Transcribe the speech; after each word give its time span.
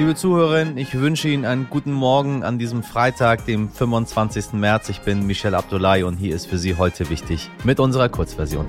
Liebe 0.00 0.14
Zuhörerinnen, 0.14 0.78
ich 0.78 0.94
wünsche 0.94 1.28
Ihnen 1.28 1.44
einen 1.44 1.68
guten 1.68 1.92
Morgen 1.92 2.42
an 2.42 2.58
diesem 2.58 2.82
Freitag, 2.82 3.44
dem 3.44 3.68
25. 3.68 4.54
März. 4.54 4.88
Ich 4.88 5.00
bin 5.00 5.26
Michel 5.26 5.54
Abdullahi 5.54 6.04
und 6.04 6.16
hier 6.16 6.34
ist 6.34 6.46
für 6.46 6.56
Sie 6.56 6.76
heute 6.76 7.10
wichtig 7.10 7.50
mit 7.64 7.78
unserer 7.78 8.08
Kurzversion. 8.08 8.64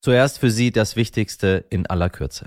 Zuerst 0.00 0.38
für 0.38 0.50
Sie 0.50 0.72
das 0.72 0.96
Wichtigste 0.96 1.66
in 1.68 1.84
aller 1.84 2.08
Kürze. 2.08 2.46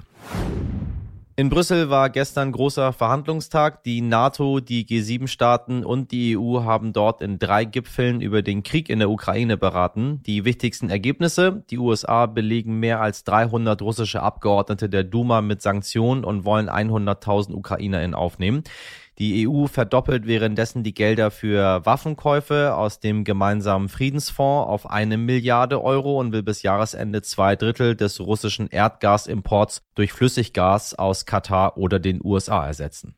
In 1.38 1.50
Brüssel 1.50 1.90
war 1.90 2.10
gestern 2.10 2.54
großer 2.54 2.94
Verhandlungstag. 2.94 3.84
Die 3.84 4.00
NATO, 4.00 4.62
die 4.62 4.86
G7-Staaten 4.86 5.84
und 5.84 6.12
die 6.12 6.38
EU 6.38 6.64
haben 6.64 6.94
dort 6.94 7.22
in 7.22 7.40
drei 7.40 7.66
Gipfeln 7.66 8.22
über 8.22 8.42
den 8.42 8.64
Krieg 8.64 8.90
in 8.90 9.00
der 9.00 9.10
Ukraine 9.10 9.58
beraten. 9.58 10.24
Die 10.24 10.46
wichtigsten 10.46 10.90
Ergebnisse. 10.90 11.66
Die 11.70 11.78
USA 11.78 12.26
belegen 12.26 12.80
mehr 12.80 13.02
als 13.02 13.26
300 13.26 13.82
russische 13.82 14.21
Abgeordnete 14.21 14.88
der 14.88 15.04
Duma 15.04 15.42
mit 15.42 15.62
Sanktionen 15.62 16.24
und 16.24 16.46
wollen 16.46 16.70
100.000 16.70 17.54
UkrainerInnen 17.54 18.15
aufnehmen. 18.15 18.64
Die 19.18 19.47
EU 19.47 19.68
verdoppelt 19.68 20.28
währenddessen 20.28 20.83
die 20.83 20.93
Gelder 20.93 21.32
für 21.32 21.86
Waffenkäufe 21.86 22.75
aus 22.75 23.00
dem 23.00 23.23
gemeinsamen 23.23 23.87
Friedensfonds 23.87 24.69
auf 24.69 24.89
eine 24.89 25.18
Milliarde 25.18 25.82
Euro 25.82 26.19
und 26.19 26.33
will 26.33 26.43
bis 26.43 26.64
Jahresende 26.64 27.21
zwei 27.21 27.56
Drittel 27.56 27.96
des 27.96 28.20
russischen 28.20 28.68
Erdgasimports 28.68 29.83
durch 29.96 30.11
Flüssiggas 30.11 30.96
aus 30.96 31.25
Katar 31.25 31.78
oder 31.78 32.00
den 32.00 32.20
USA 32.22 32.67
ersetzen. 32.67 33.16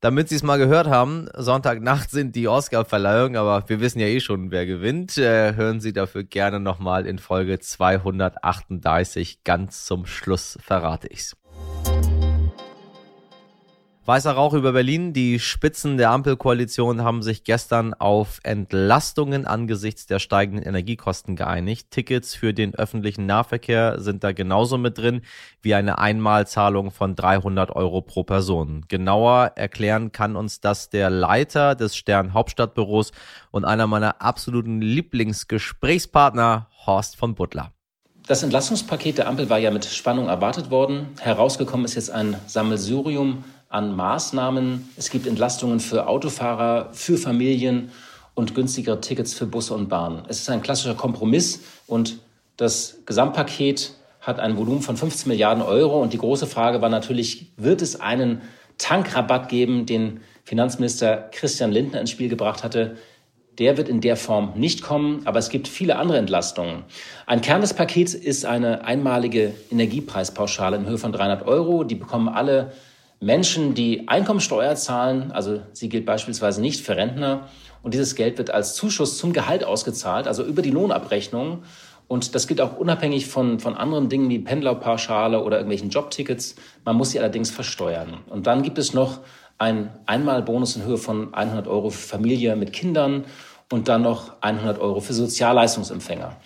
Damit 0.00 0.28
Sie 0.28 0.34
es 0.34 0.42
mal 0.42 0.58
gehört 0.58 0.88
haben, 0.88 1.28
Sonntagnacht 1.34 2.10
sind 2.10 2.36
die 2.36 2.48
Oscar-Verleihungen, 2.48 3.36
aber 3.36 3.68
wir 3.68 3.80
wissen 3.80 3.98
ja 3.98 4.06
eh 4.06 4.20
schon, 4.20 4.50
wer 4.50 4.66
gewinnt. 4.66 5.16
Äh, 5.16 5.54
hören 5.54 5.80
Sie 5.80 5.92
dafür 5.92 6.22
gerne 6.22 6.60
nochmal 6.60 7.06
in 7.06 7.18
Folge 7.18 7.58
238. 7.58 9.42
Ganz 9.42 9.86
zum 9.86 10.04
Schluss 10.04 10.58
verrate 10.60 11.08
ich's. 11.08 11.36
Weißer 14.06 14.30
Rauch 14.30 14.52
über 14.52 14.70
Berlin. 14.70 15.12
Die 15.12 15.40
Spitzen 15.40 15.96
der 15.96 16.12
Ampelkoalition 16.12 17.02
haben 17.02 17.24
sich 17.24 17.42
gestern 17.42 17.92
auf 17.92 18.38
Entlastungen 18.44 19.46
angesichts 19.46 20.06
der 20.06 20.20
steigenden 20.20 20.64
Energiekosten 20.64 21.34
geeinigt. 21.34 21.90
Tickets 21.90 22.32
für 22.32 22.54
den 22.54 22.76
öffentlichen 22.76 23.26
Nahverkehr 23.26 24.00
sind 24.00 24.22
da 24.22 24.30
genauso 24.30 24.78
mit 24.78 24.96
drin 24.96 25.22
wie 25.60 25.74
eine 25.74 25.98
Einmalzahlung 25.98 26.92
von 26.92 27.16
300 27.16 27.74
Euro 27.74 28.00
pro 28.00 28.22
Person. 28.22 28.84
Genauer 28.86 29.54
erklären 29.56 30.12
kann 30.12 30.36
uns 30.36 30.60
das 30.60 30.88
der 30.88 31.10
Leiter 31.10 31.74
des 31.74 31.96
Stern 31.96 32.32
Hauptstadtbüros 32.32 33.10
und 33.50 33.64
einer 33.64 33.88
meiner 33.88 34.22
absoluten 34.22 34.80
Lieblingsgesprächspartner, 34.80 36.68
Horst 36.86 37.16
von 37.16 37.34
Butler. 37.34 37.72
Das 38.28 38.42
Entlastungspaket 38.42 39.18
der 39.18 39.28
Ampel 39.28 39.50
war 39.50 39.58
ja 39.58 39.70
mit 39.70 39.84
Spannung 39.84 40.28
erwartet 40.28 40.70
worden. 40.70 41.10
Herausgekommen 41.20 41.84
ist 41.84 41.94
jetzt 41.94 42.10
ein 42.10 42.36
Sammelsurium 42.46 43.44
an 43.68 43.94
Maßnahmen. 43.94 44.88
Es 44.96 45.10
gibt 45.10 45.26
Entlastungen 45.26 45.80
für 45.80 46.08
Autofahrer, 46.08 46.90
für 46.92 47.18
Familien 47.18 47.90
und 48.34 48.54
günstigere 48.54 49.00
Tickets 49.00 49.34
für 49.34 49.46
Busse 49.46 49.74
und 49.74 49.88
Bahnen. 49.88 50.22
Es 50.28 50.40
ist 50.40 50.50
ein 50.50 50.62
klassischer 50.62 50.94
Kompromiss 50.94 51.62
und 51.86 52.18
das 52.56 52.98
Gesamtpaket 53.06 53.92
hat 54.20 54.40
ein 54.40 54.56
Volumen 54.56 54.82
von 54.82 54.96
15 54.96 55.28
Milliarden 55.28 55.62
Euro. 55.62 56.02
Und 56.02 56.12
die 56.12 56.18
große 56.18 56.46
Frage 56.46 56.80
war 56.80 56.88
natürlich, 56.88 57.52
wird 57.56 57.80
es 57.80 58.00
einen 58.00 58.40
Tankrabatt 58.78 59.48
geben, 59.48 59.86
den 59.86 60.20
Finanzminister 60.44 61.28
Christian 61.32 61.70
Lindner 61.70 62.00
ins 62.00 62.10
Spiel 62.10 62.28
gebracht 62.28 62.64
hatte? 62.64 62.96
Der 63.58 63.78
wird 63.78 63.88
in 63.88 64.02
der 64.02 64.16
Form 64.16 64.52
nicht 64.56 64.82
kommen, 64.82 65.22
aber 65.24 65.38
es 65.38 65.48
gibt 65.48 65.66
viele 65.66 65.96
andere 65.96 66.18
Entlastungen. 66.18 66.82
Ein 67.24 67.40
Kern 67.40 67.62
des 67.62 67.72
Pakets 67.72 68.12
ist 68.12 68.44
eine 68.44 68.84
einmalige 68.84 69.54
Energiepreispauschale 69.70 70.76
in 70.76 70.86
Höhe 70.86 70.98
von 70.98 71.12
300 71.12 71.46
Euro. 71.46 71.84
Die 71.84 71.94
bekommen 71.94 72.28
alle 72.28 72.72
Menschen, 73.20 73.74
die 73.74 74.08
Einkommensteuer 74.08 74.74
zahlen, 74.76 75.32
also 75.32 75.60
sie 75.72 75.88
gilt 75.88 76.06
beispielsweise 76.06 76.60
nicht 76.60 76.84
für 76.84 76.96
Rentner, 76.96 77.48
und 77.86 77.94
dieses 77.94 78.16
Geld 78.16 78.36
wird 78.36 78.50
als 78.50 78.74
Zuschuss 78.74 79.16
zum 79.16 79.32
Gehalt 79.32 79.62
ausgezahlt, 79.62 80.26
also 80.26 80.42
über 80.42 80.60
die 80.60 80.72
Lohnabrechnung. 80.72 81.62
Und 82.08 82.34
das 82.34 82.48
gilt 82.48 82.60
auch 82.60 82.76
unabhängig 82.76 83.28
von, 83.28 83.60
von 83.60 83.76
anderen 83.76 84.08
Dingen 84.08 84.28
wie 84.28 84.40
Pendlerpauschale 84.40 85.44
oder 85.44 85.58
irgendwelchen 85.58 85.90
Jobtickets. 85.90 86.56
Man 86.84 86.96
muss 86.96 87.10
sie 87.10 87.20
allerdings 87.20 87.52
versteuern. 87.52 88.18
Und 88.28 88.48
dann 88.48 88.64
gibt 88.64 88.78
es 88.78 88.92
noch 88.92 89.20
einen 89.56 89.90
Einmalbonus 90.06 90.74
in 90.74 90.84
Höhe 90.84 90.98
von 90.98 91.32
100 91.32 91.68
Euro 91.68 91.90
für 91.90 92.08
Familie 92.08 92.56
mit 92.56 92.72
Kindern 92.72 93.24
und 93.70 93.86
dann 93.86 94.02
noch 94.02 94.32
100 94.40 94.80
Euro 94.80 94.98
für 94.98 95.14
Sozialleistungsempfänger. 95.14 96.36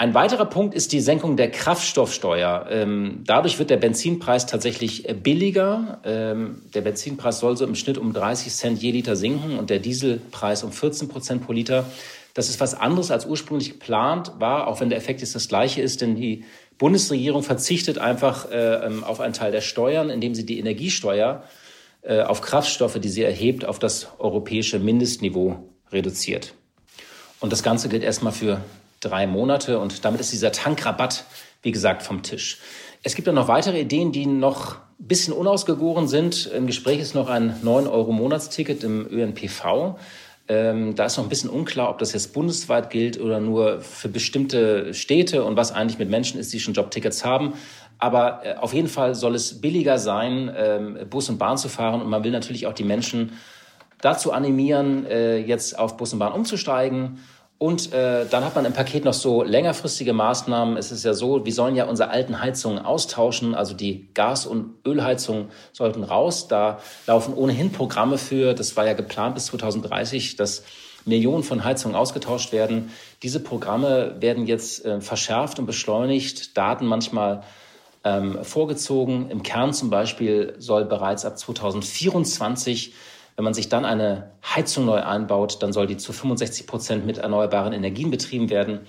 Ein 0.00 0.14
weiterer 0.14 0.46
Punkt 0.46 0.74
ist 0.74 0.92
die 0.92 1.00
Senkung 1.00 1.36
der 1.36 1.50
Kraftstoffsteuer. 1.50 2.68
Ähm, 2.70 3.20
dadurch 3.26 3.58
wird 3.58 3.68
der 3.68 3.76
Benzinpreis 3.76 4.46
tatsächlich 4.46 5.06
äh, 5.06 5.12
billiger. 5.12 6.00
Ähm, 6.04 6.62
der 6.72 6.80
Benzinpreis 6.80 7.40
soll 7.40 7.54
so 7.58 7.66
im 7.66 7.74
Schnitt 7.74 7.98
um 7.98 8.14
30 8.14 8.50
Cent 8.50 8.82
je 8.82 8.92
Liter 8.92 9.14
sinken 9.14 9.58
und 9.58 9.68
der 9.68 9.78
Dieselpreis 9.78 10.64
um 10.64 10.72
14 10.72 11.08
Prozent 11.08 11.44
pro 11.44 11.52
Liter. 11.52 11.84
Das 12.32 12.48
ist 12.48 12.60
was 12.60 12.72
anderes 12.72 13.10
als 13.10 13.26
ursprünglich 13.26 13.72
geplant 13.72 14.32
war, 14.38 14.68
auch 14.68 14.80
wenn 14.80 14.88
der 14.88 14.96
Effekt 14.96 15.20
jetzt 15.20 15.34
das 15.34 15.48
gleiche 15.48 15.82
ist, 15.82 16.00
denn 16.00 16.16
die 16.16 16.44
Bundesregierung 16.78 17.42
verzichtet 17.42 17.98
einfach 17.98 18.50
äh, 18.50 18.86
ähm, 18.86 19.04
auf 19.04 19.20
einen 19.20 19.34
Teil 19.34 19.52
der 19.52 19.60
Steuern, 19.60 20.08
indem 20.08 20.34
sie 20.34 20.46
die 20.46 20.58
Energiesteuer 20.58 21.44
äh, 22.00 22.22
auf 22.22 22.40
Kraftstoffe, 22.40 22.98
die 22.98 23.10
sie 23.10 23.22
erhebt, 23.22 23.66
auf 23.66 23.78
das 23.78 24.08
europäische 24.18 24.78
Mindestniveau 24.78 25.58
reduziert. 25.92 26.54
Und 27.40 27.52
das 27.52 27.62
Ganze 27.62 27.90
gilt 27.90 28.02
erstmal 28.02 28.32
für 28.32 28.62
drei 29.00 29.26
Monate 29.26 29.78
und 29.78 30.04
damit 30.04 30.20
ist 30.20 30.32
dieser 30.32 30.52
Tankrabatt, 30.52 31.24
wie 31.62 31.72
gesagt, 31.72 32.02
vom 32.02 32.22
Tisch. 32.22 32.58
Es 33.02 33.14
gibt 33.14 33.28
dann 33.28 33.34
noch 33.34 33.48
weitere 33.48 33.80
Ideen, 33.80 34.12
die 34.12 34.26
noch 34.26 34.76
ein 34.76 35.08
bisschen 35.08 35.32
unausgegoren 35.32 36.06
sind. 36.06 36.46
Im 36.46 36.66
Gespräch 36.66 37.00
ist 37.00 37.14
noch 37.14 37.28
ein 37.28 37.54
9-Euro-Monatsticket 37.62 38.84
im 38.84 39.06
ÖNPV. 39.10 39.96
Ähm, 40.48 40.94
da 40.96 41.06
ist 41.06 41.16
noch 41.16 41.24
ein 41.24 41.30
bisschen 41.30 41.48
unklar, 41.48 41.88
ob 41.90 41.98
das 41.98 42.12
jetzt 42.12 42.34
bundesweit 42.34 42.90
gilt 42.90 43.20
oder 43.20 43.40
nur 43.40 43.80
für 43.80 44.08
bestimmte 44.08 44.92
Städte 44.92 45.44
und 45.44 45.56
was 45.56 45.72
eigentlich 45.72 45.98
mit 45.98 46.10
Menschen 46.10 46.40
ist, 46.40 46.52
die 46.52 46.60
schon 46.60 46.74
Jobtickets 46.74 47.24
haben. 47.24 47.54
Aber 47.98 48.40
äh, 48.44 48.54
auf 48.56 48.74
jeden 48.74 48.88
Fall 48.88 49.14
soll 49.14 49.34
es 49.34 49.60
billiger 49.60 49.98
sein, 49.98 50.50
ähm, 50.54 50.98
Bus 51.08 51.28
und 51.28 51.38
Bahn 51.38 51.56
zu 51.56 51.68
fahren. 51.68 52.02
Und 52.02 52.10
man 52.10 52.24
will 52.24 52.32
natürlich 52.32 52.66
auch 52.66 52.72
die 52.72 52.84
Menschen 52.84 53.32
dazu 54.00 54.32
animieren, 54.32 55.06
äh, 55.06 55.38
jetzt 55.38 55.78
auf 55.78 55.96
Bus 55.96 56.12
und 56.12 56.18
Bahn 56.18 56.32
umzusteigen. 56.32 57.20
Und 57.62 57.92
äh, 57.92 58.24
dann 58.24 58.42
hat 58.42 58.54
man 58.54 58.64
im 58.64 58.72
Paket 58.72 59.04
noch 59.04 59.12
so 59.12 59.42
längerfristige 59.42 60.14
Maßnahmen. 60.14 60.78
Es 60.78 60.90
ist 60.90 61.04
ja 61.04 61.12
so, 61.12 61.44
wir 61.44 61.52
sollen 61.52 61.76
ja 61.76 61.84
unsere 61.84 62.08
alten 62.08 62.40
Heizungen 62.40 62.78
austauschen. 62.78 63.54
Also 63.54 63.74
die 63.74 64.08
Gas- 64.14 64.46
und 64.46 64.76
Ölheizungen 64.86 65.50
sollten 65.70 66.02
raus. 66.02 66.48
Da 66.48 66.80
laufen 67.06 67.34
ohnehin 67.34 67.70
Programme 67.70 68.16
für. 68.16 68.54
Das 68.54 68.78
war 68.78 68.86
ja 68.86 68.94
geplant 68.94 69.34
bis 69.34 69.44
2030, 69.46 70.36
dass 70.36 70.62
Millionen 71.04 71.42
von 71.42 71.62
Heizungen 71.62 71.94
ausgetauscht 71.94 72.50
werden. 72.52 72.92
Diese 73.22 73.40
Programme 73.40 74.16
werden 74.20 74.46
jetzt 74.46 74.86
äh, 74.86 75.02
verschärft 75.02 75.58
und 75.58 75.66
beschleunigt. 75.66 76.56
Daten 76.56 76.86
manchmal 76.86 77.42
ähm, 78.04 78.42
vorgezogen. 78.42 79.28
Im 79.28 79.42
Kern 79.42 79.74
zum 79.74 79.90
Beispiel 79.90 80.54
soll 80.56 80.86
bereits 80.86 81.26
ab 81.26 81.38
2024 81.38 82.94
wenn 83.40 83.44
man 83.44 83.54
sich 83.54 83.70
dann 83.70 83.86
eine 83.86 84.32
Heizung 84.44 84.84
neu 84.84 85.02
einbaut, 85.02 85.62
dann 85.62 85.72
soll 85.72 85.86
die 85.86 85.96
zu 85.96 86.12
65 86.12 86.66
Prozent 86.66 87.06
mit 87.06 87.16
erneuerbaren 87.16 87.72
Energien 87.72 88.10
betrieben 88.10 88.50
werden. 88.50 88.80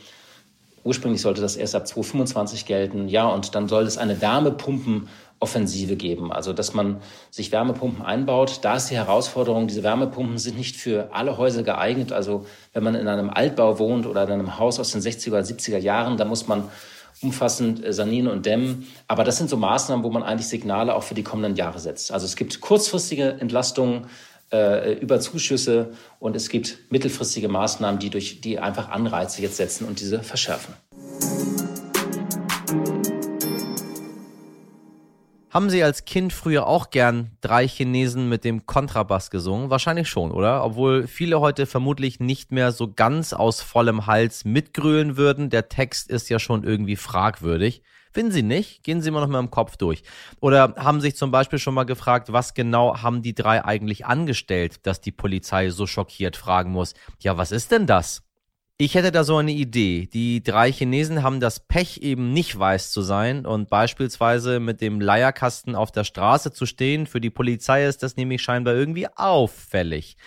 Ursprünglich 0.83 1.21
sollte 1.21 1.39
das 1.39 1.55
erst 1.55 1.73
ab 1.73 1.87
2025 1.87 2.65
gelten. 2.65 3.07
Ja, 3.07 3.29
und 3.29 3.55
dann 3.55 3.69
soll 3.69 3.83
es 3.83 3.97
eine 3.97 4.19
Wärmepumpenoffensive 4.19 5.95
geben, 5.95 6.33
also 6.33 6.51
dass 6.51 6.73
man 6.73 6.97
sich 7.29 7.53
Wärmepumpen 7.53 8.03
einbaut. 8.03 8.59
Da 8.63 8.75
ist 8.75 8.89
die 8.89 8.95
Herausforderung, 8.95 9.67
diese 9.67 9.83
Wärmepumpen 9.83 10.37
sind 10.37 10.57
nicht 10.57 10.75
für 10.75 11.11
alle 11.13 11.37
Häuser 11.37 11.63
geeignet. 11.63 12.11
Also 12.11 12.45
wenn 12.73 12.83
man 12.83 12.95
in 12.95 13.07
einem 13.07 13.29
Altbau 13.29 13.79
wohnt 13.79 14.05
oder 14.05 14.25
in 14.25 14.31
einem 14.31 14.59
Haus 14.59 14.81
aus 14.81 14.91
den 14.91 14.99
60er 14.99 15.29
oder 15.29 15.43
70er 15.43 15.77
Jahren, 15.77 16.17
da 16.17 16.25
muss 16.25 16.49
man 16.49 16.65
umfassend 17.21 17.85
äh, 17.85 17.93
sanieren 17.93 18.27
und 18.27 18.45
dämmen. 18.45 18.87
Aber 19.07 19.23
das 19.23 19.37
sind 19.37 19.49
so 19.49 19.57
Maßnahmen, 19.57 20.03
wo 20.03 20.09
man 20.09 20.23
eigentlich 20.23 20.47
Signale 20.47 20.95
auch 20.95 21.03
für 21.03 21.13
die 21.13 21.23
kommenden 21.23 21.55
Jahre 21.55 21.79
setzt. 21.79 22.11
Also 22.11 22.25
es 22.25 22.35
gibt 22.35 22.61
kurzfristige 22.61 23.37
Entlastungen 23.39 24.07
äh, 24.51 24.93
über 24.93 25.19
Zuschüsse 25.19 25.93
und 26.19 26.35
es 26.35 26.49
gibt 26.49 26.79
mittelfristige 26.89 27.47
Maßnahmen, 27.47 27.99
die 27.99 28.09
durch 28.09 28.41
die 28.41 28.59
einfach 28.59 28.89
Anreize 28.89 29.41
jetzt 29.41 29.57
setzen 29.57 29.85
und 29.85 29.99
diese 29.99 30.23
verschärfen. 30.23 30.73
Haben 35.51 35.69
Sie 35.69 35.83
als 35.83 36.05
Kind 36.05 36.31
früher 36.31 36.65
auch 36.65 36.91
gern 36.91 37.31
drei 37.41 37.67
Chinesen 37.67 38.29
mit 38.29 38.45
dem 38.45 38.65
Kontrabass 38.65 39.29
gesungen? 39.29 39.69
Wahrscheinlich 39.69 40.07
schon, 40.07 40.31
oder? 40.31 40.63
Obwohl 40.63 41.07
viele 41.07 41.41
heute 41.41 41.65
vermutlich 41.65 42.21
nicht 42.21 42.53
mehr 42.53 42.71
so 42.71 42.89
ganz 42.89 43.33
aus 43.33 43.61
vollem 43.61 44.07
Hals 44.07 44.45
mitgrölen 44.45 45.17
würden. 45.17 45.49
Der 45.49 45.67
Text 45.67 46.09
ist 46.09 46.29
ja 46.29 46.39
schon 46.39 46.63
irgendwie 46.63 46.95
fragwürdig. 46.95 47.83
Finden 48.11 48.31
Sie 48.31 48.43
nicht? 48.43 48.83
Gehen 48.83 49.01
Sie 49.01 49.11
mal 49.11 49.21
noch 49.21 49.27
mal 49.27 49.39
im 49.39 49.51
Kopf 49.51 49.77
durch. 49.77 50.03
Oder 50.39 50.75
haben 50.77 51.01
sich 51.01 51.15
zum 51.15 51.31
Beispiel 51.31 51.59
schon 51.59 51.73
mal 51.73 51.85
gefragt, 51.85 52.31
was 52.33 52.53
genau 52.53 53.01
haben 53.01 53.21
die 53.21 53.33
drei 53.33 53.63
eigentlich 53.63 54.05
angestellt, 54.05 54.85
dass 54.85 55.01
die 55.01 55.11
Polizei 55.11 55.69
so 55.69 55.87
schockiert 55.87 56.35
fragen 56.35 56.71
muss, 56.71 56.93
ja, 57.19 57.37
was 57.37 57.51
ist 57.51 57.71
denn 57.71 57.87
das? 57.87 58.23
Ich 58.77 58.95
hätte 58.95 59.11
da 59.11 59.23
so 59.23 59.37
eine 59.37 59.51
Idee. 59.51 60.07
Die 60.11 60.41
drei 60.41 60.71
Chinesen 60.71 61.21
haben 61.21 61.39
das 61.39 61.59
Pech, 61.59 61.99
eben 62.01 62.33
nicht 62.33 62.57
weiß 62.57 62.89
zu 62.89 63.03
sein 63.03 63.45
und 63.45 63.69
beispielsweise 63.69 64.59
mit 64.59 64.81
dem 64.81 64.99
Leierkasten 64.99 65.75
auf 65.75 65.91
der 65.91 66.03
Straße 66.03 66.51
zu 66.51 66.65
stehen. 66.65 67.05
Für 67.05 67.21
die 67.21 67.29
Polizei 67.29 67.85
ist 67.85 68.01
das 68.01 68.17
nämlich 68.17 68.41
scheinbar 68.41 68.73
irgendwie 68.73 69.07
auffällig. 69.15 70.17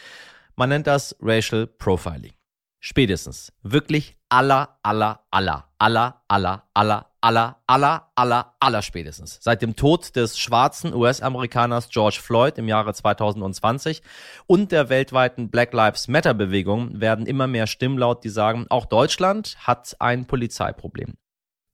Man 0.54 0.68
nennt 0.68 0.86
das 0.86 1.16
Racial 1.20 1.66
Profiling. 1.66 2.32
Spätestens. 2.78 3.52
Wirklich 3.62 4.16
aller, 4.28 4.78
aller, 4.84 5.24
aller, 5.32 5.68
aller, 5.84 6.22
aller, 6.28 6.64
aller, 6.72 7.10
aller, 7.20 7.58
aller, 7.66 8.10
aller, 8.14 8.54
aller 8.58 8.80
spätestens. 8.80 9.38
Seit 9.42 9.60
dem 9.60 9.76
Tod 9.76 10.16
des 10.16 10.38
schwarzen 10.38 10.94
US-Amerikaners 10.94 11.90
George 11.90 12.20
Floyd 12.22 12.56
im 12.56 12.68
Jahre 12.68 12.94
2020 12.94 14.00
und 14.46 14.72
der 14.72 14.88
weltweiten 14.88 15.50
Black 15.50 15.74
Lives 15.74 16.08
Matter 16.08 16.32
Bewegung 16.32 17.02
werden 17.02 17.26
immer 17.26 17.46
mehr 17.46 17.66
Stimmen 17.66 17.98
laut, 17.98 18.24
die 18.24 18.30
sagen, 18.30 18.64
auch 18.70 18.86
Deutschland 18.86 19.58
hat 19.60 19.94
ein 19.98 20.26
Polizeiproblem. 20.26 21.18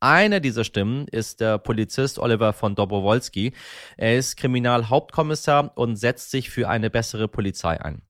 Eine 0.00 0.40
dieser 0.40 0.64
Stimmen 0.64 1.06
ist 1.06 1.40
der 1.40 1.58
Polizist 1.58 2.18
Oliver 2.18 2.52
von 2.52 2.74
Dobrowolski. 2.74 3.52
Er 3.96 4.18
ist 4.18 4.36
Kriminalhauptkommissar 4.38 5.78
und 5.78 5.94
setzt 5.94 6.32
sich 6.32 6.50
für 6.50 6.68
eine 6.68 6.90
bessere 6.90 7.28
Polizei 7.28 7.80
ein. 7.80 8.02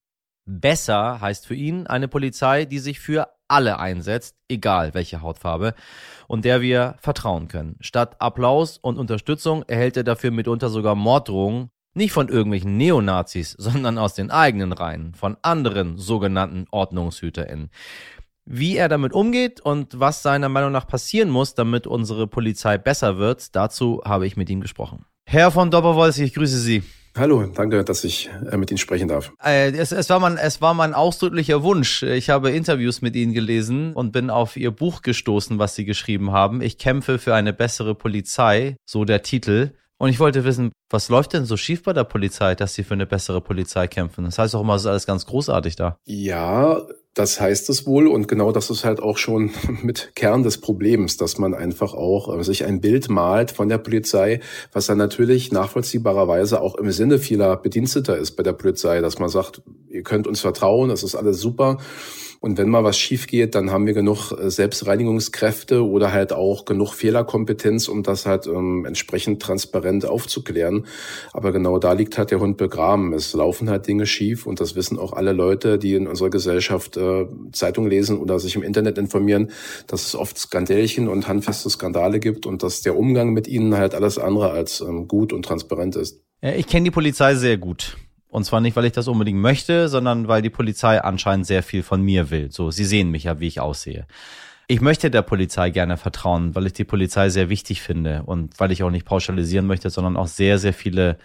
Besser 0.46 1.20
heißt 1.20 1.46
für 1.46 1.54
ihn 1.54 1.86
eine 1.86 2.08
Polizei, 2.08 2.64
die 2.64 2.78
sich 2.78 3.00
für 3.00 3.28
alle 3.50 3.78
einsetzt, 3.78 4.36
egal 4.48 4.94
welche 4.94 5.22
Hautfarbe, 5.22 5.74
und 6.28 6.44
der 6.44 6.60
wir 6.60 6.96
vertrauen 7.00 7.48
können. 7.48 7.76
Statt 7.80 8.16
Applaus 8.20 8.78
und 8.78 8.98
Unterstützung 8.98 9.64
erhält 9.64 9.96
er 9.96 10.04
dafür 10.04 10.30
mitunter 10.30 10.68
sogar 10.68 10.94
Morddrohungen, 10.94 11.70
nicht 11.94 12.12
von 12.12 12.28
irgendwelchen 12.28 12.76
Neonazis, 12.76 13.52
sondern 13.58 13.98
aus 13.98 14.14
den 14.14 14.30
eigenen 14.30 14.72
Reihen, 14.72 15.14
von 15.14 15.36
anderen 15.42 15.98
sogenannten 15.98 16.66
OrdnungshüterInnen. 16.70 17.70
Wie 18.46 18.76
er 18.76 18.88
damit 18.88 19.12
umgeht 19.12 19.60
und 19.60 20.00
was 20.00 20.22
seiner 20.22 20.48
Meinung 20.48 20.72
nach 20.72 20.86
passieren 20.86 21.30
muss, 21.30 21.54
damit 21.54 21.86
unsere 21.86 22.26
Polizei 22.26 22.78
besser 22.78 23.18
wird, 23.18 23.54
dazu 23.54 24.00
habe 24.04 24.26
ich 24.26 24.36
mit 24.36 24.48
ihm 24.50 24.60
gesprochen. 24.60 25.04
Herr 25.26 25.50
von 25.50 25.70
Doppelwolz, 25.70 26.18
ich 26.18 26.34
grüße 26.34 26.58
Sie. 26.58 26.82
Hallo, 27.16 27.44
danke, 27.44 27.84
dass 27.84 28.04
ich 28.04 28.30
äh, 28.50 28.56
mit 28.56 28.70
Ihnen 28.70 28.78
sprechen 28.78 29.08
darf. 29.08 29.32
Äh, 29.42 29.72
es, 29.72 29.92
es, 29.92 30.08
war 30.10 30.20
mein, 30.20 30.36
es 30.36 30.60
war 30.60 30.74
mein 30.74 30.94
ausdrücklicher 30.94 31.62
Wunsch. 31.62 32.02
Ich 32.02 32.30
habe 32.30 32.50
Interviews 32.50 33.02
mit 33.02 33.16
Ihnen 33.16 33.32
gelesen 33.32 33.92
und 33.94 34.12
bin 34.12 34.30
auf 34.30 34.56
Ihr 34.56 34.70
Buch 34.70 35.02
gestoßen, 35.02 35.58
was 35.58 35.74
Sie 35.74 35.84
geschrieben 35.84 36.30
haben. 36.30 36.62
Ich 36.62 36.78
kämpfe 36.78 37.18
für 37.18 37.34
eine 37.34 37.52
bessere 37.52 37.94
Polizei, 37.94 38.76
so 38.86 39.04
der 39.04 39.22
Titel. 39.22 39.72
Und 39.98 40.08
ich 40.08 40.18
wollte 40.18 40.44
wissen, 40.44 40.72
was 40.88 41.08
läuft 41.08 41.34
denn 41.34 41.44
so 41.44 41.56
schief 41.56 41.82
bei 41.82 41.92
der 41.92 42.04
Polizei, 42.04 42.54
dass 42.54 42.74
Sie 42.74 42.84
für 42.84 42.94
eine 42.94 43.06
bessere 43.06 43.40
Polizei 43.40 43.86
kämpfen? 43.86 44.24
Das 44.24 44.38
heißt 44.38 44.54
auch 44.54 44.62
immer, 44.62 44.76
es 44.76 44.82
ist 44.82 44.86
alles 44.86 45.06
ganz 45.06 45.26
großartig 45.26 45.76
da. 45.76 45.98
Ja, 46.04 46.80
das 47.14 47.40
heißt 47.40 47.68
es 47.70 47.86
wohl. 47.86 48.06
Und 48.06 48.28
genau 48.28 48.52
das 48.52 48.70
ist 48.70 48.84
halt 48.84 49.00
auch 49.00 49.18
schon 49.18 49.50
mit 49.82 50.12
Kern 50.14 50.42
des 50.42 50.58
Problems, 50.58 51.16
dass 51.16 51.38
man 51.38 51.54
einfach 51.54 51.94
auch 51.94 52.38
äh, 52.38 52.42
sich 52.44 52.64
ein 52.64 52.80
Bild 52.80 53.08
malt 53.08 53.50
von 53.50 53.68
der 53.68 53.78
Polizei, 53.78 54.40
was 54.72 54.86
dann 54.86 54.98
natürlich 54.98 55.52
nachvollziehbarerweise 55.52 56.60
auch 56.60 56.76
im 56.76 56.90
Sinne 56.92 57.18
vieler 57.18 57.56
Bediensteter 57.56 58.16
ist 58.16 58.32
bei 58.32 58.42
der 58.42 58.52
Polizei, 58.52 59.00
dass 59.00 59.18
man 59.18 59.28
sagt, 59.28 59.62
ihr 59.90 60.02
könnt 60.02 60.26
uns 60.26 60.40
vertrauen, 60.40 60.88
das 60.88 61.02
ist 61.02 61.14
alles 61.14 61.40
super 61.40 61.78
und 62.42 62.56
wenn 62.56 62.70
mal 62.70 62.84
was 62.84 62.98
schief 62.98 63.26
geht, 63.26 63.54
dann 63.54 63.70
haben 63.70 63.86
wir 63.86 63.92
genug 63.92 64.32
äh, 64.32 64.50
Selbstreinigungskräfte 64.50 65.86
oder 65.86 66.10
halt 66.10 66.32
auch 66.32 66.64
genug 66.64 66.94
Fehlerkompetenz, 66.94 67.86
um 67.86 68.02
das 68.02 68.24
halt 68.24 68.46
ähm, 68.46 68.86
entsprechend 68.86 69.42
transparent 69.42 70.06
aufzuklären. 70.06 70.86
Aber 71.34 71.52
genau 71.52 71.78
da 71.78 71.92
liegt 71.92 72.16
halt 72.16 72.30
der 72.30 72.40
Hund 72.40 72.56
begraben. 72.56 73.12
Es 73.12 73.34
laufen 73.34 73.68
halt 73.68 73.86
Dinge 73.86 74.06
schief 74.06 74.46
und 74.46 74.58
das 74.58 74.74
wissen 74.74 74.98
auch 74.98 75.12
alle 75.12 75.32
Leute, 75.32 75.78
die 75.78 75.92
in 75.92 76.06
unserer 76.06 76.30
Gesellschaft 76.30 76.96
äh, 76.96 77.26
Zeitung 77.52 77.86
lesen 77.86 78.16
oder 78.18 78.38
sich 78.38 78.56
im 78.56 78.62
Internet 78.62 78.96
informieren, 78.96 79.50
dass 79.86 80.06
es 80.06 80.14
oft 80.14 80.38
Skandälchen 80.38 81.08
und 81.08 81.28
handfeste 81.28 81.68
Skandale 81.68 82.20
gibt 82.20 82.46
und 82.46 82.62
dass 82.62 82.80
der 82.80 82.96
Umgang 82.96 83.34
mit 83.34 83.48
ihnen 83.48 83.76
halt 83.76 83.94
alles 83.94 84.16
andere 84.16 84.50
als 84.50 84.80
ähm, 84.80 85.08
gut 85.08 85.34
und 85.34 85.44
transparent 85.44 85.94
ist. 85.94 86.22
Ich 86.40 86.66
kenne 86.66 86.84
die 86.84 86.90
Polizei 86.90 87.34
sehr 87.34 87.58
gut. 87.58 87.98
Und 88.30 88.44
zwar 88.44 88.60
nicht, 88.60 88.76
weil 88.76 88.84
ich 88.84 88.92
das 88.92 89.08
unbedingt 89.08 89.40
möchte, 89.40 89.88
sondern 89.88 90.28
weil 90.28 90.40
die 90.40 90.50
Polizei 90.50 91.02
anscheinend 91.02 91.46
sehr 91.46 91.62
viel 91.62 91.82
von 91.82 92.00
mir 92.00 92.30
will. 92.30 92.50
So, 92.50 92.70
sie 92.70 92.84
sehen 92.84 93.10
mich 93.10 93.24
ja, 93.24 93.40
wie 93.40 93.48
ich 93.48 93.60
aussehe. 93.60 94.06
Ich 94.68 94.80
möchte 94.80 95.10
der 95.10 95.22
Polizei 95.22 95.70
gerne 95.70 95.96
vertrauen, 95.96 96.54
weil 96.54 96.66
ich 96.66 96.72
die 96.72 96.84
Polizei 96.84 97.28
sehr 97.28 97.48
wichtig 97.48 97.82
finde 97.82 98.22
und 98.22 98.60
weil 98.60 98.70
ich 98.70 98.84
auch 98.84 98.90
nicht 98.90 99.04
pauschalisieren 99.04 99.66
möchte, 99.66 99.90
sondern 99.90 100.16
auch 100.16 100.28
sehr, 100.28 100.60
sehr 100.60 100.72
viele 100.72 101.18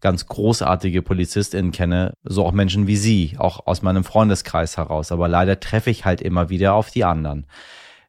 ganz 0.00 0.26
großartige 0.26 1.00
PolizistInnen 1.00 1.72
kenne, 1.72 2.12
so 2.24 2.44
auch 2.44 2.52
Menschen 2.52 2.86
wie 2.86 2.96
Sie, 2.96 3.36
auch 3.38 3.66
aus 3.66 3.80
meinem 3.80 4.04
Freundeskreis 4.04 4.76
heraus. 4.76 5.12
Aber 5.12 5.28
leider 5.28 5.60
treffe 5.60 5.90
ich 5.90 6.04
halt 6.04 6.20
immer 6.20 6.50
wieder 6.50 6.74
auf 6.74 6.90
die 6.90 7.04
anderen. 7.04 7.46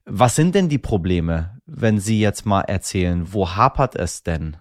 Was 0.06 0.36
sind 0.36 0.56
denn 0.56 0.68
die 0.68 0.78
Probleme, 0.78 1.58
wenn 1.66 2.00
Sie 2.00 2.20
jetzt 2.20 2.46
mal 2.46 2.62
erzählen, 2.62 3.34
wo 3.34 3.52
hapert 3.56 3.96
es 3.96 4.24
denn? 4.24 4.58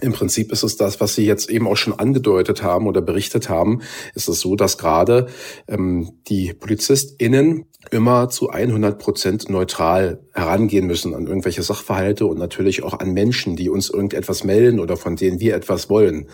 Im 0.00 0.12
Prinzip 0.12 0.50
ist 0.52 0.62
es 0.62 0.76
das, 0.76 1.00
was 1.00 1.14
Sie 1.14 1.26
jetzt 1.26 1.50
eben 1.50 1.68
auch 1.68 1.76
schon 1.76 1.92
angedeutet 1.92 2.62
haben 2.62 2.86
oder 2.86 3.02
berichtet 3.02 3.50
haben. 3.50 3.82
Ist 4.14 4.28
es 4.28 4.40
so, 4.40 4.56
dass 4.56 4.78
gerade 4.78 5.26
ähm, 5.68 6.12
die 6.28 6.54
PolizistInnen 6.54 7.66
immer 7.90 8.30
zu 8.30 8.48
100 8.48 8.98
Prozent 8.98 9.50
neutral 9.50 10.20
herangehen 10.32 10.86
müssen 10.86 11.14
an 11.14 11.26
irgendwelche 11.26 11.62
Sachverhalte 11.62 12.24
und 12.26 12.38
natürlich 12.38 12.82
auch 12.82 13.00
an 13.00 13.12
Menschen, 13.12 13.54
die 13.54 13.68
uns 13.68 13.90
irgendetwas 13.90 14.44
melden 14.44 14.80
oder 14.80 14.96
von 14.96 15.16
denen 15.16 15.40
wir 15.40 15.54
etwas 15.54 15.90
wollen. 15.90 16.28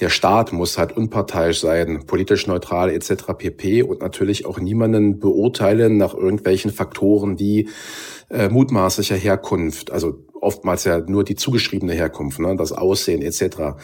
Der 0.00 0.08
Staat 0.08 0.52
muss 0.52 0.78
halt 0.78 0.96
unparteiisch 0.96 1.60
sein, 1.60 2.06
politisch 2.06 2.46
neutral 2.46 2.88
etc. 2.88 3.24
pp. 3.36 3.82
und 3.82 4.00
natürlich 4.00 4.46
auch 4.46 4.58
niemanden 4.58 5.18
beurteilen 5.18 5.98
nach 5.98 6.14
irgendwelchen 6.14 6.70
Faktoren 6.70 7.38
wie 7.38 7.68
äh, 8.30 8.48
mutmaßlicher 8.48 9.16
Herkunft, 9.16 9.90
also 9.90 10.24
oftmals 10.42 10.84
ja 10.84 10.98
nur 10.98 11.24
die 11.24 11.36
zugeschriebene 11.36 11.94
Herkunft, 11.94 12.40
ne, 12.40 12.56
das 12.56 12.72
Aussehen 12.72 13.22
etc. 13.22 13.78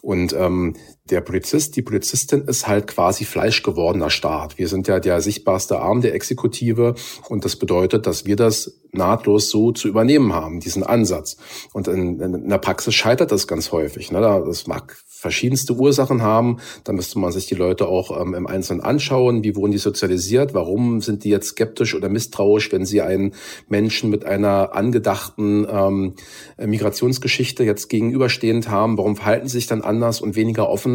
Und 0.00 0.32
ähm, 0.32 0.76
der 1.10 1.20
Polizist, 1.20 1.76
die 1.76 1.82
Polizistin 1.82 2.42
ist 2.42 2.66
halt 2.66 2.86
quasi 2.86 3.26
fleischgewordener 3.26 4.08
Staat. 4.08 4.56
Wir 4.56 4.68
sind 4.68 4.88
ja 4.88 5.00
der 5.00 5.20
sichtbarste 5.20 5.78
Arm 5.78 6.00
der 6.00 6.14
Exekutive 6.14 6.94
und 7.28 7.44
das 7.44 7.56
bedeutet, 7.56 8.06
dass 8.06 8.24
wir 8.24 8.36
das 8.36 8.80
nahtlos 8.92 9.50
so 9.50 9.72
zu 9.72 9.88
übernehmen 9.88 10.32
haben, 10.32 10.60
diesen 10.60 10.82
Ansatz. 10.82 11.36
Und 11.72 11.88
in, 11.88 12.20
in 12.20 12.48
der 12.48 12.58
Praxis 12.58 12.94
scheitert 12.94 13.32
das 13.32 13.46
ganz 13.46 13.72
häufig. 13.72 14.12
Ne? 14.12 14.20
Das 14.20 14.66
mag 14.66 14.96
verschiedenste 15.06 15.74
Ursachen 15.74 16.22
haben. 16.22 16.58
Da 16.84 16.92
müsste 16.92 17.18
man 17.18 17.32
sich 17.32 17.46
die 17.46 17.54
Leute 17.54 17.88
auch 17.88 18.20
ähm, 18.20 18.34
im 18.34 18.46
Einzelnen 18.46 18.82
anschauen. 18.82 19.42
Wie 19.42 19.56
wurden 19.56 19.72
die 19.72 19.78
sozialisiert? 19.78 20.52
Warum 20.52 21.00
sind 21.00 21.24
die 21.24 21.30
jetzt 21.30 21.48
skeptisch 21.48 21.94
oder 21.94 22.08
misstrauisch, 22.08 22.70
wenn 22.72 22.84
sie 22.84 23.00
einen 23.00 23.34
Menschen 23.68 24.10
mit 24.10 24.24
einer 24.26 24.74
angedachten 24.74 25.66
ähm, 25.68 26.14
Migrationsgeschichte 26.58 27.64
jetzt 27.64 27.88
gegenüberstehend 27.88 28.68
haben? 28.68 28.98
Warum 28.98 29.16
verhalten 29.16 29.48
sie 29.48 29.58
sich 29.58 29.66
dann 29.66 29.80
anders 29.80 30.20
und 30.20 30.36
weniger 30.36 30.68
offen? 30.68 30.93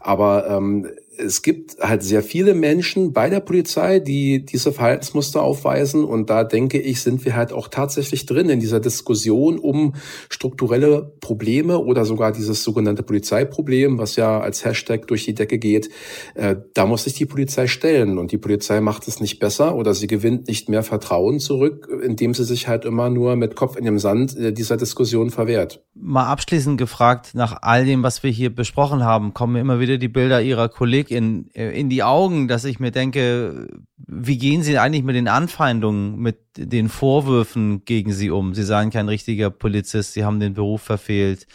Aber 0.00 0.46
ähm, 0.48 0.88
es 1.18 1.42
gibt 1.42 1.78
halt 1.80 2.02
sehr 2.02 2.22
viele 2.22 2.54
Menschen 2.54 3.12
bei 3.12 3.28
der 3.28 3.40
Polizei, 3.40 3.98
die 4.00 4.44
diese 4.44 4.72
Verhaltensmuster 4.72 5.42
aufweisen. 5.42 6.04
Und 6.04 6.30
da 6.30 6.44
denke 6.44 6.80
ich, 6.80 7.02
sind 7.02 7.24
wir 7.24 7.36
halt 7.36 7.52
auch 7.52 7.68
tatsächlich 7.68 8.26
drin 8.26 8.48
in 8.48 8.60
dieser 8.60 8.80
Diskussion 8.80 9.58
um 9.58 9.94
strukturelle 10.30 11.12
Probleme 11.20 11.78
oder 11.78 12.04
sogar 12.04 12.32
dieses 12.32 12.62
sogenannte 12.62 13.02
Polizeiproblem, 13.02 13.98
was 13.98 14.16
ja 14.16 14.40
als 14.40 14.64
Hashtag 14.64 15.06
durch 15.06 15.24
die 15.24 15.34
Decke 15.34 15.58
geht. 15.58 15.90
Äh, 16.34 16.56
da 16.74 16.86
muss 16.86 17.04
sich 17.04 17.14
die 17.14 17.26
Polizei 17.26 17.66
stellen. 17.66 18.18
Und 18.18 18.32
die 18.32 18.38
Polizei 18.38 18.80
macht 18.80 19.06
es 19.06 19.20
nicht 19.20 19.38
besser 19.38 19.76
oder 19.76 19.94
sie 19.94 20.06
gewinnt 20.06 20.48
nicht 20.48 20.68
mehr 20.68 20.82
Vertrauen 20.82 21.40
zurück, 21.40 21.88
indem 22.02 22.32
sie 22.32 22.44
sich 22.44 22.68
halt 22.68 22.84
immer 22.84 23.10
nur 23.10 23.36
mit 23.36 23.54
Kopf 23.54 23.76
in 23.76 23.84
dem 23.84 23.98
Sand 23.98 24.36
äh, 24.36 24.52
dieser 24.52 24.76
Diskussion 24.76 25.30
verwehrt. 25.30 25.82
Mal 25.94 26.26
abschließend 26.26 26.78
gefragt, 26.78 27.34
nach 27.34 27.58
all 27.60 27.84
dem, 27.84 28.02
was 28.02 28.22
wir 28.22 28.30
hier 28.30 28.54
besprochen 28.54 29.04
haben, 29.04 29.34
kommen 29.34 29.56
immer 29.56 29.78
wieder 29.78 29.98
die 29.98 30.08
Bilder 30.08 30.40
Ihrer 30.40 30.68
Kollegen 30.70 31.01
in, 31.10 31.50
äh, 31.54 31.78
in 31.78 31.88
die 31.88 32.02
Augen, 32.02 32.48
dass 32.48 32.64
ich 32.64 32.80
mir 32.80 32.90
denke, 32.90 33.68
wie 33.96 34.38
gehen 34.38 34.62
Sie 34.62 34.78
eigentlich 34.78 35.04
mit 35.04 35.16
den 35.16 35.28
Anfeindungen, 35.28 36.18
mit 36.18 36.38
den 36.56 36.88
Vorwürfen 36.88 37.84
gegen 37.84 38.12
Sie 38.12 38.30
um? 38.30 38.54
Sie 38.54 38.64
seien 38.64 38.90
kein 38.90 39.08
richtiger 39.08 39.50
Polizist, 39.50 40.12
Sie 40.12 40.24
haben 40.24 40.40
den 40.40 40.54
Beruf 40.54 40.82
verfehlt. 40.82 41.46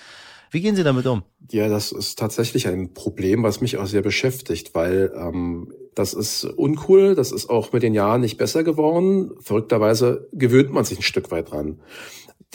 Wie 0.49 0.61
gehen 0.61 0.75
Sie 0.75 0.83
damit 0.83 1.05
um? 1.05 1.23
Ja, 1.51 1.67
das 1.67 1.91
ist 1.91 2.17
tatsächlich 2.17 2.67
ein 2.67 2.93
Problem, 2.93 3.43
was 3.43 3.61
mich 3.61 3.77
auch 3.77 3.85
sehr 3.85 4.01
beschäftigt, 4.01 4.75
weil 4.75 5.11
ähm, 5.15 5.73
das 5.95 6.13
ist 6.13 6.45
uncool, 6.45 7.15
das 7.15 7.31
ist 7.31 7.49
auch 7.49 7.71
mit 7.73 7.83
den 7.83 7.93
Jahren 7.93 8.21
nicht 8.21 8.37
besser 8.37 8.63
geworden. 8.63 9.31
Verrückterweise 9.41 10.27
gewöhnt 10.33 10.71
man 10.71 10.85
sich 10.85 10.99
ein 10.99 11.03
Stück 11.03 11.31
weit 11.31 11.51
dran 11.51 11.79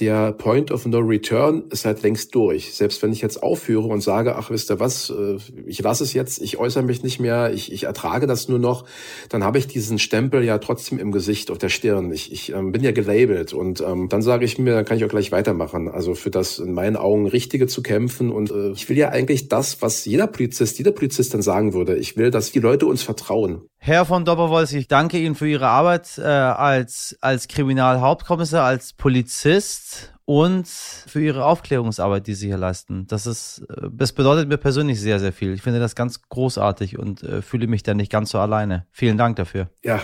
der 0.01 0.33
Point 0.33 0.71
of 0.71 0.87
No 0.87 1.01
Return 1.01 1.65
ist 1.71 1.85
halt 1.85 2.03
längst 2.03 2.35
durch. 2.35 2.75
Selbst 2.75 3.03
wenn 3.03 3.13
ich 3.13 3.21
jetzt 3.21 3.43
aufhöre 3.43 3.89
und 3.89 4.01
sage, 4.01 4.37
ach, 4.37 4.51
wisst 4.51 4.71
ihr 4.71 4.81
was, 4.81 5.11
äh, 5.11 5.37
ich 5.67 5.83
lasse 5.83 6.03
es 6.03 6.15
jetzt, 6.15 6.41
ich 6.41 6.59
äußere 6.59 6.83
mich 6.83 7.03
nicht 7.03 7.21
mehr, 7.21 7.53
ich, 7.53 7.71
ich 7.71 7.85
ertrage 7.85 8.27
das 8.27 8.49
nur 8.49 8.59
noch, 8.59 8.87
dann 9.29 9.45
habe 9.45 9.59
ich 9.59 9.67
diesen 9.67 9.99
Stempel 9.99 10.43
ja 10.45 10.59
trotzdem 10.59 10.99
im 10.99 11.13
Gesicht, 11.13 11.51
auf 11.51 11.59
der 11.59 11.69
Stirn. 11.69 12.11
Ich, 12.11 12.33
ich 12.33 12.53
ähm, 12.55 12.73
bin 12.73 12.83
ja 12.83 12.93
gelabelt 12.93 13.53
und 13.53 13.83
ähm, 13.83 14.09
dann 14.09 14.23
sage 14.23 14.47
ich 14.47 14.59
mir, 14.59 14.75
dann 14.75 14.85
kann 14.87 14.97
ich 14.97 15.05
auch 15.05 15.09
gleich 15.09 15.31
weitermachen. 15.31 15.89
Also 15.89 16.15
für 16.15 16.31
das 16.31 16.59
in 16.59 16.73
meinen 16.73 16.97
Augen 16.97 17.27
Richtige 17.27 17.67
zu 17.67 17.83
kämpfen 17.83 18.31
und 18.31 18.51
äh, 18.51 18.71
ich 18.71 18.89
will 18.89 18.97
ja 18.97 19.11
eigentlich 19.11 19.49
das, 19.49 19.83
was 19.83 20.07
jeder 20.07 20.27
Polizist, 20.27 20.79
jeder 20.79 20.93
Polizist 20.93 21.35
dann 21.35 21.43
sagen 21.43 21.75
würde. 21.75 21.99
Ich 21.99 22.17
will, 22.17 22.31
dass 22.31 22.51
die 22.51 22.61
Leute 22.61 22.87
uns 22.87 23.03
vertrauen. 23.03 23.69
Herr 23.85 24.05
von 24.05 24.25
Dobberwolz, 24.25 24.73
ich 24.75 24.87
danke 24.87 25.19
Ihnen 25.19 25.35
für 25.35 25.49
Ihre 25.49 25.67
Arbeit 25.67 26.17
äh, 26.17 26.23
als, 26.23 27.19
als 27.21 27.49
Kriminalhauptkommissar, 27.49 28.65
als 28.65 28.93
Polizist 28.93 30.15
und 30.25 30.69
für 30.69 31.21
Ihre 31.21 31.45
Aufklärungsarbeit, 31.45 32.29
die 32.29 32.35
Sie 32.35 32.47
hier 32.47 32.59
leisten. 32.59 33.09
Das 33.09 33.27
ist, 33.27 33.67
äh, 33.69 33.89
das 33.91 34.12
bedeutet 34.12 34.49
mir 34.49 34.57
persönlich 34.57 35.01
sehr, 35.01 35.19
sehr 35.19 35.33
viel. 35.33 35.53
Ich 35.53 35.62
finde 35.62 35.81
das 35.81 35.97
ganz 35.97 36.23
großartig 36.23 36.97
und 36.97 37.25
äh, 37.25 37.43
fühle 37.43 37.67
mich 37.67 37.83
da 37.83 37.93
nicht 37.93 38.12
ganz 38.12 38.31
so 38.31 38.39
alleine. 38.39 38.87
Vielen 38.93 39.19
Dank 39.19 39.35
dafür. 39.35 39.69
Ja, 39.83 40.01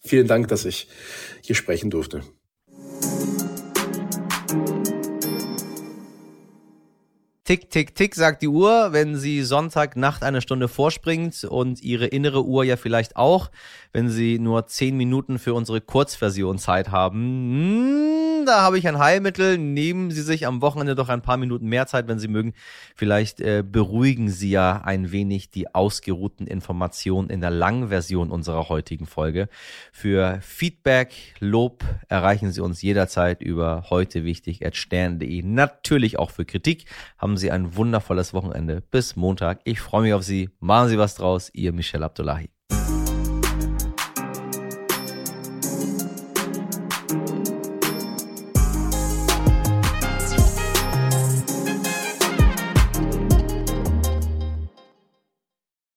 vielen 0.00 0.26
Dank, 0.26 0.48
dass 0.48 0.64
ich 0.64 0.88
hier 1.42 1.54
sprechen 1.54 1.90
durfte. 1.90 2.22
Tick, 7.48 7.70
tick, 7.70 7.94
tick, 7.94 8.14
sagt 8.14 8.42
die 8.42 8.48
Uhr, 8.48 8.92
wenn 8.92 9.16
sie 9.16 9.42
Sonntagnacht 9.42 10.22
eine 10.22 10.42
Stunde 10.42 10.68
vorspringt 10.68 11.44
und 11.44 11.82
ihre 11.82 12.04
innere 12.04 12.44
Uhr 12.44 12.62
ja 12.62 12.76
vielleicht 12.76 13.16
auch, 13.16 13.50
wenn 13.94 14.10
sie 14.10 14.38
nur 14.38 14.66
zehn 14.66 14.98
Minuten 14.98 15.38
für 15.38 15.54
unsere 15.54 15.80
Kurzversion 15.80 16.58
Zeit 16.58 16.90
haben. 16.90 17.22
Hm, 17.22 18.44
da 18.44 18.60
habe 18.60 18.78
ich 18.78 18.86
ein 18.86 18.98
Heilmittel. 18.98 19.56
Nehmen 19.56 20.10
Sie 20.10 20.20
sich 20.20 20.46
am 20.46 20.60
Wochenende 20.60 20.94
doch 20.94 21.08
ein 21.08 21.22
paar 21.22 21.38
Minuten 21.38 21.68
mehr 21.68 21.86
Zeit, 21.86 22.06
wenn 22.06 22.18
Sie 22.18 22.28
mögen. 22.28 22.52
Vielleicht 22.94 23.40
äh, 23.40 23.64
beruhigen 23.66 24.28
Sie 24.28 24.50
ja 24.50 24.82
ein 24.84 25.10
wenig 25.10 25.50
die 25.50 25.74
ausgeruhten 25.74 26.46
Informationen 26.46 27.30
in 27.30 27.40
der 27.40 27.50
langen 27.50 27.88
Version 27.88 28.30
unserer 28.30 28.68
heutigen 28.68 29.06
Folge. 29.06 29.48
Für 29.92 30.38
Feedback, 30.42 31.14
Lob 31.40 31.82
erreichen 32.08 32.52
Sie 32.52 32.60
uns 32.60 32.82
jederzeit 32.82 33.42
über 33.42 33.84
heute 33.88 34.24
wichtig 34.24 34.60
stern.de. 34.72 35.42
Natürlich 35.42 36.18
auch 36.18 36.30
für 36.30 36.44
Kritik 36.44 36.84
haben 37.16 37.37
Sie 37.38 37.50
ein 37.50 37.76
wundervolles 37.76 38.34
Wochenende. 38.34 38.82
Bis 38.90 39.16
Montag. 39.16 39.60
Ich 39.64 39.80
freue 39.80 40.02
mich 40.02 40.12
auf 40.12 40.22
Sie. 40.22 40.50
Machen 40.60 40.88
Sie 40.88 40.98
was 40.98 41.14
draus. 41.14 41.50
Ihr 41.54 41.72
Michel 41.72 42.02
Abdullahi. 42.02 42.50